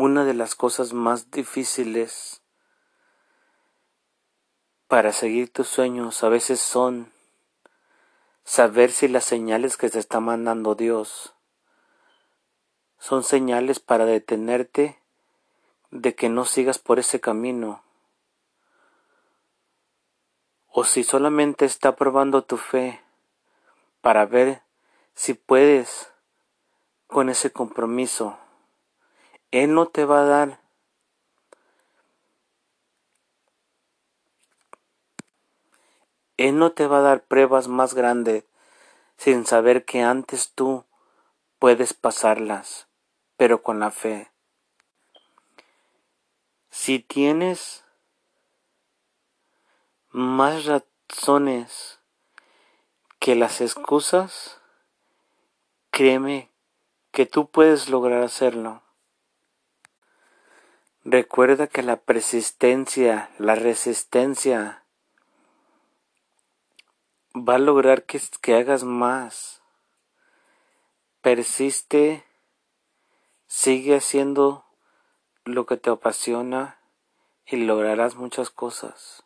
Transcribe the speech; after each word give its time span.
una 0.00 0.24
de 0.24 0.32
las 0.32 0.54
cosas 0.54 0.92
más 0.92 1.32
difíciles 1.32 2.40
para 4.86 5.12
seguir 5.12 5.52
tus 5.52 5.66
sueños 5.66 6.22
a 6.22 6.28
veces 6.28 6.60
son 6.60 7.12
saber 8.44 8.92
si 8.92 9.08
las 9.08 9.24
señales 9.24 9.76
que 9.76 9.90
te 9.90 9.98
está 9.98 10.20
mandando 10.20 10.76
Dios 10.76 11.34
son 13.00 13.24
señales 13.24 13.80
para 13.80 14.04
detenerte 14.04 15.02
de 15.90 16.14
que 16.14 16.28
no 16.28 16.44
sigas 16.44 16.78
por 16.78 17.00
ese 17.00 17.18
camino 17.20 17.82
o 20.68 20.84
si 20.84 21.02
solamente 21.02 21.64
está 21.64 21.96
probando 21.96 22.44
tu 22.44 22.56
fe 22.56 23.02
para 24.00 24.26
ver 24.26 24.62
si 25.14 25.34
puedes 25.34 26.12
con 27.08 27.30
ese 27.30 27.50
compromiso. 27.50 28.38
Él 29.50 29.74
no 29.74 29.86
te 29.86 30.04
va 30.04 30.20
a 30.20 30.24
dar 30.24 30.60
Él 36.36 36.56
no 36.56 36.70
te 36.70 36.86
va 36.86 36.98
a 36.98 37.02
dar 37.02 37.24
pruebas 37.24 37.66
más 37.66 37.94
grandes 37.94 38.44
sin 39.16 39.44
saber 39.44 39.84
que 39.84 40.02
antes 40.02 40.52
tú 40.54 40.84
puedes 41.58 41.94
pasarlas, 41.94 42.86
pero 43.36 43.62
con 43.62 43.80
la 43.80 43.90
fe. 43.90 44.30
Si 46.70 47.00
tienes 47.00 47.84
más 50.10 50.66
razones 50.66 51.98
que 53.18 53.34
las 53.34 53.60
excusas, 53.60 54.60
créeme 55.90 56.52
que 57.10 57.26
tú 57.26 57.50
puedes 57.50 57.88
lograr 57.88 58.22
hacerlo. 58.22 58.87
Recuerda 61.04 61.68
que 61.68 61.82
la 61.82 61.96
persistencia, 61.96 63.30
la 63.38 63.54
resistencia, 63.54 64.84
va 67.34 67.54
a 67.54 67.58
lograr 67.58 68.04
que, 68.04 68.20
que 68.40 68.54
hagas 68.54 68.84
más. 68.84 69.62
Persiste, 71.20 72.24
sigue 73.46 73.96
haciendo 73.96 74.64
lo 75.44 75.66
que 75.66 75.76
te 75.76 75.90
apasiona 75.90 76.78
y 77.46 77.56
lograrás 77.56 78.16
muchas 78.16 78.50
cosas. 78.50 79.24